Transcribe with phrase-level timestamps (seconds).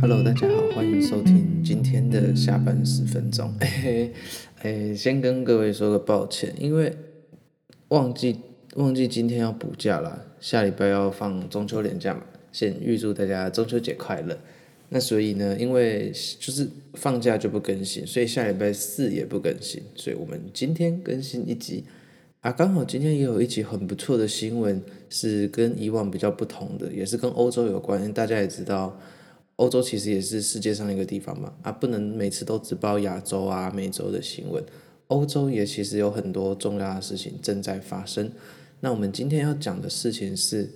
[0.00, 3.54] Hello，大家好，欢迎收听今天的下班十分钟。
[3.62, 4.10] 哎，
[4.62, 6.96] 哎，先跟各位说个抱歉，因为
[7.90, 8.40] 忘记
[8.74, 12.22] 忘记今天要补假了，下礼拜要放中秋连假嘛。
[12.50, 14.36] 先预祝大家中秋节快乐。
[14.90, 21.84] 那所以呢，因为就是放假就不更新，所以下礼拜四也不更新，所以我们今天更新一集
[22.42, 22.52] 啊。
[22.52, 28.12] 刚好今天也有一集很不错的新闻，是跟以往比较不同的，也是跟欧洲有关。
[28.12, 29.00] 大家也知道。
[29.56, 34.64] 欧洲其实也是世界上一个地方嘛，啊，不能每次都只报亚洲啊、美洲的新闻。
[35.08, 38.32] 欧洲也其实有很多重要的事情正在发生。
[38.80, 40.70] 那我们今天要讲的事情是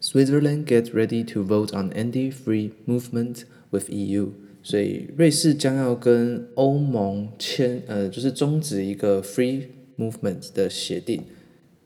[0.00, 3.40] ，Switzerland get ready to vote on ending free movement
[3.70, 4.28] with EU。
[4.62, 9.62] 所以瑞士将要跟欧盟签，呃，就是终止一个 free
[9.96, 11.22] movement 的协定。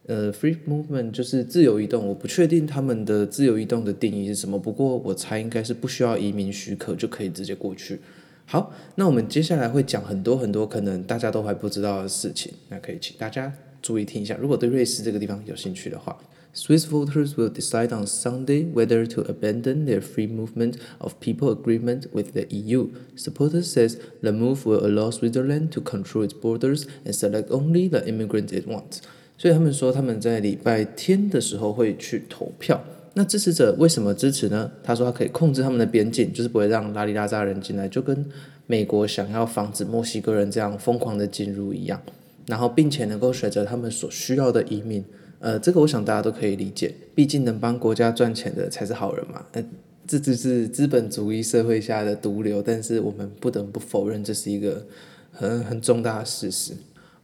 [0.06, 8.00] 呃，free movement 就是自由移动，我不确定他们的自由移动的定义是什么，不过我猜应该是不需要移民许可就可以直接过去。
[8.44, 14.36] 好，那我们接下来会讲很多很多可能大家都还不知道的事情，那可以请大家注意听一下。
[14.40, 16.18] 如果对瑞士这个地方有兴趣的话
[16.53, 22.07] ，Swiss voters will decide on Sunday whether to abandon their free movement of people agreement
[22.11, 22.89] with the EU.
[23.15, 28.07] Supporters says the move will allow Switzerland to control its borders and select only the
[28.07, 29.01] immigrants it wants.
[29.37, 32.83] 所以他们说他们在礼拜天的时候会去投票。
[33.13, 34.71] 那支持者为什么支持呢？
[34.83, 38.25] 他说他可以控制他们的边境，就是不会让拉里拉扎人进来，就跟
[38.65, 42.01] 美国想要防止墨西哥人这样疯狂的进入一样。
[42.47, 45.03] 然后并且能够选择他们所需要的移民。
[45.41, 49.45] 呃，这个我想大家都可以理解，毕竟能帮国家赚钱的才是好人嘛。
[49.51, 49.63] 呃，
[50.07, 54.87] 这只是资本主义社会下的毒瘤，但是我们不得不否认这是一个
[55.31, 56.73] 很很重大的事实。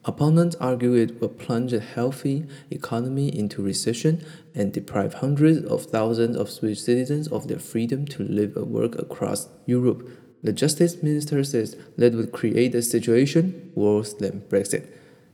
[0.04, 4.18] Opponents argue it will plunge a healthy economy into recession
[4.54, 8.98] and deprive hundreds of thousands of Swiss citizens of their freedom to live and work
[8.98, 10.06] across Europe.
[10.44, 14.82] The Justice Minister says that would create a situation worse than Brexit.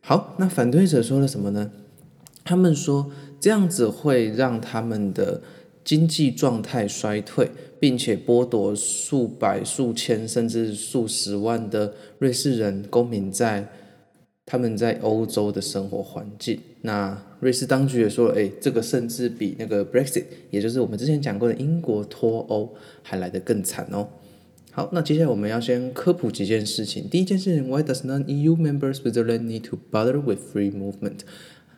[0.01, 1.71] 好，那反对者说了什么呢？
[2.44, 3.10] 他们说
[3.40, 5.40] 这样子会让他们的
[5.82, 7.50] 经济状态衰退，
[7.80, 13.68] 并且剥夺数百、数千甚至数十万的瑞士人公民在。
[14.46, 24.06] 他们在欧洲的生活环境，那瑞士当局也说了，诶，这个甚至比那个 Brexit，也就是我们之前讲过的英国脱欧还来得更惨哦。
[24.70, 27.08] 好，那接下来我们要先科普几件事情。
[27.08, 31.20] 第一件事情，Why does non-EU member Switzerland need to bother with free movement？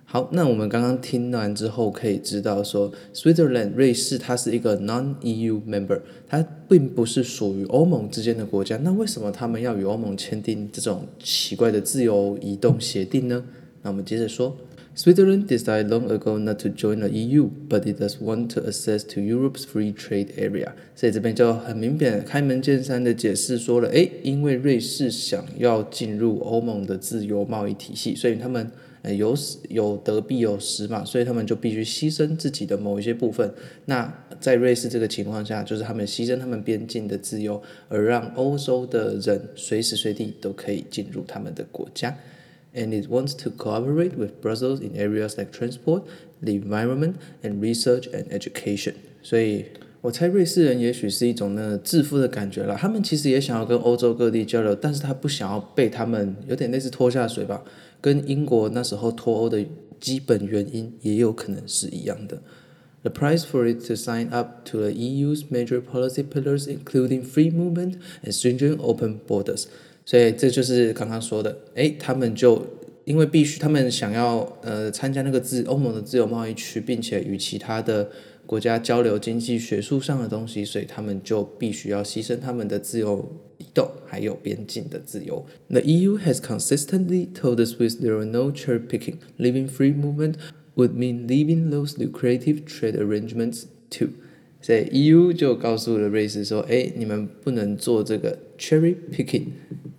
[0.09, 8.77] 好，那我们刚刚听完之后可以知道说，Switzerland 瑞士它是一个 non-EU member，它并不是属于欧盟之间的国家。
[8.85, 13.45] 那为什么他们要与欧盟签订这种奇怪的自由移动协定呢？
[13.83, 14.57] 那我们接着说
[14.97, 19.21] ，Switzerland decided long ago not to join the EU, but it does want to access to
[19.21, 20.69] Europe's free trade area。
[20.95, 28.71] 所以这边就很明显开门见山的解释说了，诶，因为瑞士想要进入欧盟的自由贸易体系，所以他们。
[29.15, 29.37] 有
[29.69, 33.53] 有得必有失嘛，所以他们就必须牺牲自己的某一些部分。
[33.85, 42.17] 那在瑞士这个情况下，就是他们牺牲他们边境的自由，而让欧洲的人随时随地都可以进入他们的国家。
[42.75, 46.03] And it wants to cooperate with Brussels in areas like transport,
[46.43, 48.95] the environment, and research and education。
[49.23, 49.65] 所以
[50.07, 57.65] 我猜瑞士人也许是一种那自负的感觉啦，他们其实也想要跟欧洲各地交流，但是他不想要被他们有点类似拖下水吧。
[58.01, 59.67] 跟英国那时候脱欧的
[59.99, 62.41] 基本原因也有可能是一样的。
[63.03, 67.95] The price for it to sign up to the EU's major policy pillars, including free movement
[68.25, 69.65] and stringent open borders。
[70.05, 72.65] 所以这就是刚刚说的，诶，他们就
[73.07, 78.09] 因为必须，他们想要呃参加那个自欧盟的自由贸易区，并且与其他的。
[78.47, 85.45] 国家交流经济学术上的东西，所以他们就必须要牺牲他们的自由移动，还有边境的自由。
[85.69, 89.17] The EU has consistently told the Swiss there are no cherry picking.
[89.37, 90.35] Leaving free movement
[90.77, 94.11] would mean leaving those lucrative trade arrangements too.
[94.63, 99.47] 所以 EU 就告诉了瑞士说：“哎，你们不能做这个 cherry picking。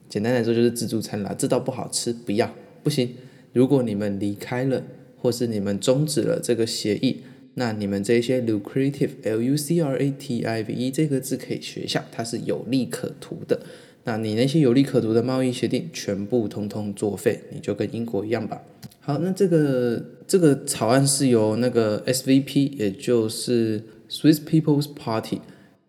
[0.07, 3.09] 简单来说就是自助餐啦，这道不好吃，不要，不行。
[3.51, 4.83] 如果你们离开了，
[5.17, 7.23] 或是你们终止了这个协议。”
[7.59, 13.59] 那你们这些 lucrative l u c r a t i v e 这个字可以学一下，它是有利可图的。
[14.03, 18.61] 那你那些有利可图的贸易协定全部通通作废，你就跟英国一样吧。
[18.99, 25.41] 好，那这个这个草案是由那个 S V P，也就是 Swiss People's Party，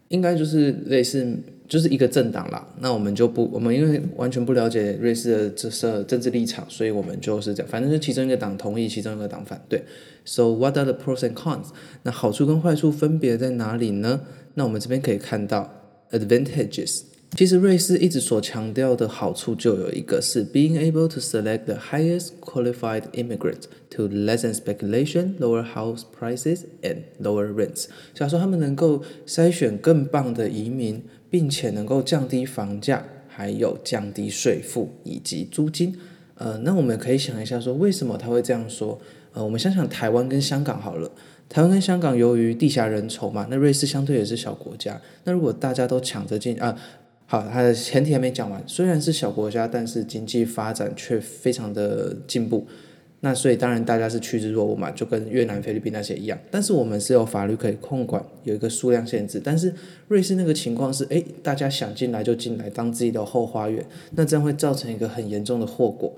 [0.08, 1.38] 应该就是类似
[1.68, 2.66] 就是一个政党啦。
[2.80, 9.84] 那我们就不，我们因为完全不了解瑞士的这社政治立场，所以我们就是这样，反正是其中一个党同意，其中一个党反对。
[10.24, 11.66] So what are the pros and cons？
[12.02, 14.22] 那好处跟坏处分别在哪里呢？
[14.54, 15.70] 那我们这边可以看到
[16.10, 17.02] advantages。
[17.36, 27.02] 其实瑞士一直所强调的好处就有一个是 being able to select the highest qualified immigrants to lessen speculation, lower house prices and
[27.22, 27.84] lower rents。
[28.14, 35.96] 假如说他们能够筛选更棒的移民，并且能够降低房价，还有降低税负以及租金。
[36.36, 38.98] 呃，那我们可以想一下说，为什么他会这样说？
[39.34, 41.10] 呃，我们想想台湾跟香港好了。
[41.48, 45.00] 台湾跟香港由于地狭人稠嘛，那瑞士相对也是小国家。
[45.24, 46.76] 那如果大家都抢着进啊。
[47.30, 48.62] 好，它的前提还没讲完。
[48.66, 52.66] 虽然是小国家，但是经济发展却非常的进步。
[53.20, 56.38] 那所以当然大家是趋之若鹜嘛，就跟越南、菲律宾那些一样。
[56.50, 59.38] 但是我们是有法律可以控管，有一个数量限制。
[59.44, 59.74] 但是
[60.06, 63.84] 瑞士那个情况是，诶，大家想进来就进来，当自己的后花园。
[64.12, 66.10] 那这样会造成一个很严重的后果。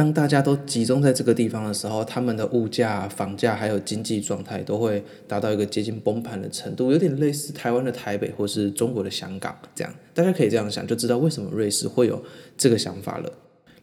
[0.00, 9.94] 当大家都集中在这个地方的时候，他们的物价、房价还有经济状态都会达到一个接近崩盘的程度，有点类似台湾的台北或是中国的香港这样。
[10.14, 12.24] 大家可以这样想，就知道为什么瑞士会有
[12.56, 13.30] 这个想法了。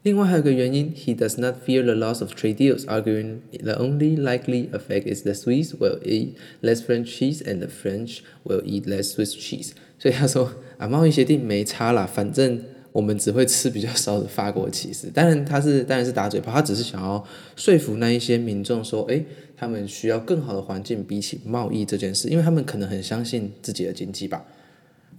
[0.01, 5.21] 另外还有一个原因，He does not fear the loss of trade deals, arguing the only likely effect is
[5.21, 6.29] the Swiss will eat
[6.63, 9.73] less French cheese and the French will eat less Swiss cheese。
[9.99, 12.59] 所以他说啊，贸易协定没差啦，反正。
[12.97, 17.23] 我们只会吃比较少的法国起司，当然他是当然是打嘴炮，他只是想要
[17.55, 19.23] 说服那一些民众说，诶，
[19.55, 24.43] 他们需要更好的环境，比起贸易这件事，因为他们可能很相信自己的经济吧。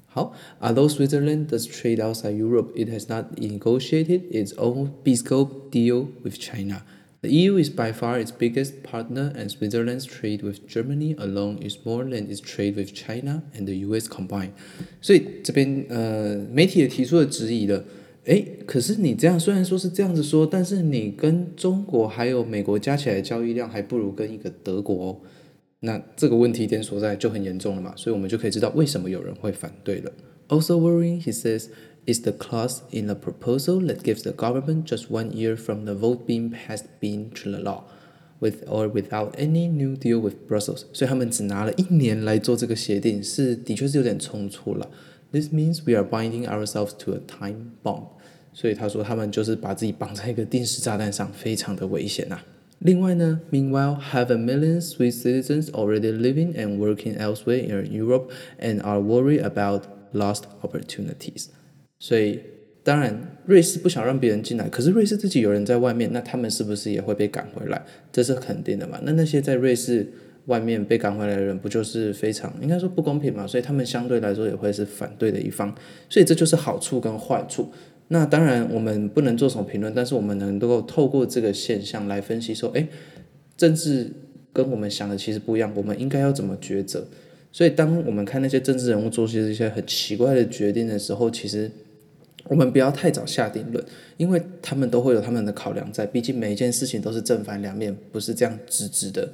[0.08, 6.34] 好，Although Switzerland does trade outside Europe, it has not negotiated its own bespoke deal with
[6.36, 6.82] China.
[7.20, 11.76] The EU is by far its biggest partner, and Switzerland's trade with Germany alone is
[11.84, 14.50] more than its trade with China and the US combined.
[15.00, 17.84] 所以这边呃，媒体也提出了质疑了。
[18.26, 25.20] 诶，可是你这样虽然说是这样子说，但是你跟中国还有美国加起来的交易量还不如跟一个德国哦。
[25.80, 30.12] 那这个问题点所在就很严重了嘛，所以我们就可以知道为什么有人会反对了。
[30.46, 31.66] Also worrying, he says.
[32.07, 35.93] is the clause in the proposal that gives the government just one year from the
[35.93, 37.83] vote being passed being to the law,
[38.39, 40.83] with or without any new deal with Brussels。
[40.91, 44.89] 所以他们只拿了一年来做这个协定，是的确是有点匆促了。
[45.31, 48.07] This means we are binding ourselves to a time bomb。
[48.53, 52.45] 所以他说他们就是把自己绑在一个定时炸弹上，非常的危险呐、啊。
[52.79, 59.41] 另外呢，Meanwhile, have a million Swiss citizens already living and working elsewhere in Europe and are worried
[59.41, 61.47] about lost opportunities。
[62.00, 62.38] 所以，
[62.84, 67.84] 当然，瑞士不想让别人进来，可是瑞士自己有人在外面，那他们是不是也会被赶回来？
[68.12, 69.00] 这是肯定的嘛？
[69.02, 70.06] 那那些在瑞士
[70.46, 73.46] 外面被赶回来的人，不就是非常应该说不公平嘛？
[73.46, 75.74] 所以他们相对来说也会是反对的一方。
[76.08, 77.70] 所以这就是好处跟坏处。
[78.08, 82.86] 那当然我们不能做什么评论，但是我们能够透过这个现象来分析说，诶，
[83.56, 84.08] 政治
[84.52, 87.06] 跟我们想的其实不一样，我们应该要怎么抉择？
[87.50, 91.68] 所以当我们看那些政治人物做些一些很奇怪的决定的时候，其实。
[92.48, 93.84] 我们不要太早下定论，
[94.16, 96.06] 因为他们都会有他们的考量在。
[96.06, 99.30] 毕竟每一件事情都是正反两面，不是这样直直的，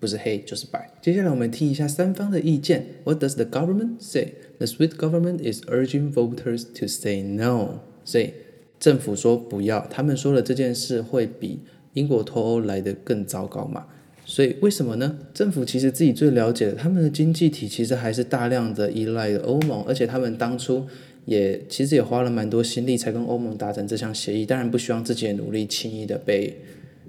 [0.00, 0.90] 不是黑就是白。
[1.00, 2.84] 接下来我们听一下三方的意见。
[3.04, 4.32] What does the government say?
[4.58, 7.80] The Swiss government is urging voters to say no.
[8.04, 8.34] 所以
[8.80, 11.60] 政府说不要，他们说了这件事会比
[11.92, 13.86] 英国脱欧来得更糟糕嘛？
[14.24, 15.18] 所以为什么呢？
[15.32, 20.84] 政府其实自己最了解的，他们的经济体其实还是大量的依赖欧盟，而且他们当初。
[21.26, 26.56] 也其实也花了蛮多心力才跟欧盟达成这项协议，当然不希望自己的努力轻易的被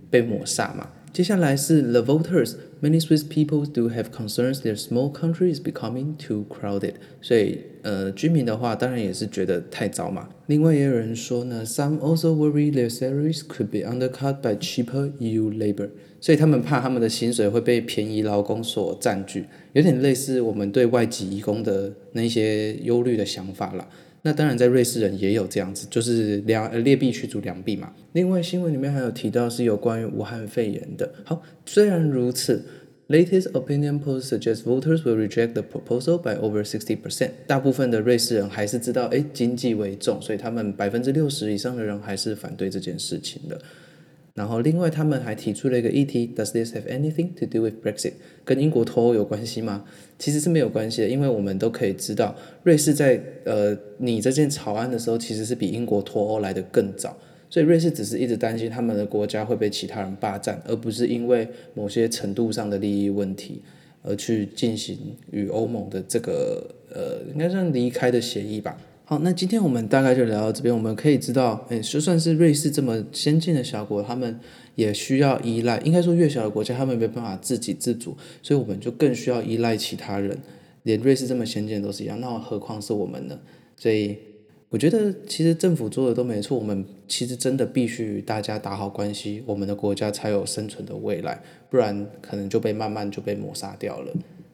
[0.09, 0.89] 被抹杀嘛。
[1.13, 6.93] 接下来是 the voters, many Swiss people do have concerns their small country is becoming too crowded。
[7.21, 10.29] 所以呃，居民的话当然也是觉得太早嘛。
[10.47, 15.89] 另外也有人说呢，some also worry their salaries could be undercut by cheaper EU labor。
[16.19, 23.87] 所以他们怕他们的薪水会被便宜劳工所占据，有点类似我们对外籍移工的那些忧虑的想法啦。
[24.27, 27.93] 那当然，在瑞士人也有这样子，就是两劣币驱逐良币嘛。
[28.11, 31.09] 另外，新闻里面还有提到是有关于武汉肺炎的。
[31.23, 32.61] 好，虽然如此
[33.07, 37.29] ，latest opinion polls suggest voters will reject the proposal by over sixty percent。
[37.47, 43.57] 大部分的瑞士人还是知道，哎，经济为重，所以他们百分之六十以上的人还是反对这件事情的。
[44.37, 48.13] 然后，另外他们还提出了一个议题：Does this have anything to do with Brexit？
[48.45, 49.83] 跟英国脱欧有关系吗？
[50.19, 57.17] 其实是没有关系的，因为我们都可以知道，瑞士在呃拟这件草案的时候，其实是比英国脱欧来得更早。
[57.49, 63.61] 所以瑞士只是一直担心他们的国家会被其他人霸占，而不是因为某些程度上的利益问题。
[64.03, 64.97] 而去进行
[65.31, 68.77] 与欧盟的这个呃，应该算离开的协议吧。
[69.09, 70.75] 好，那今天我们大概就聊到这边。
[70.75, 74.37] 我们可以知道，哎，就算是瑞士这么先进的小国，他们
[74.75, 75.77] 也需要依赖。
[75.77, 80.37] 应该说，越小的国家，他们没办法自给自足，所以我们就更需要依赖其他人。
[80.83, 83.39] 连瑞士这么先进的都是一样，那何况是我们呢？
[83.77, 84.17] 所以，
[84.67, 86.57] 我觉得其实政府做的都没错。
[86.57, 94.13] 我们其实真的必须与大家打好关系，我们的国家才有生存的未来，不然可能就被慢慢就被抹杀掉了。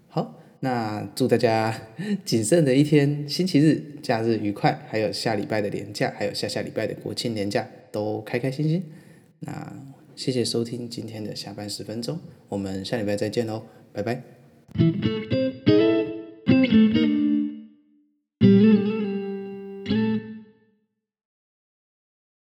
[0.09, 0.39] 好。
[0.63, 1.77] 那祝大家
[2.23, 8.81] 谨慎的一天星期日假日愉快，还有下礼拜的年假，还有下下礼拜的国庆年假都开开心心。
[9.41, 9.73] 那
[10.15, 12.17] 谢谢收听今天的下班十分钟，
[12.47, 15.32] 我们下礼拜再见喽，拜拜。